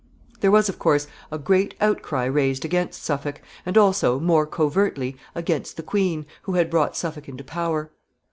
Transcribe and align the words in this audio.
]There 0.41 0.49
was, 0.49 0.67
of 0.67 0.79
course, 0.79 1.05
a 1.31 1.37
great 1.37 1.75
outcry 1.79 2.25
raised 2.25 2.65
against 2.65 3.03
Suffolk, 3.03 3.39
and 3.67 3.77
also, 3.77 4.19
more 4.19 4.47
covertly, 4.47 5.15
against 5.35 5.77
the 5.77 5.83
queen, 5.83 6.25
who 6.41 6.53
had 6.53 6.71
brought 6.71 6.97
Suffolk 6.97 7.29
into 7.29 7.43
power. 7.43 7.91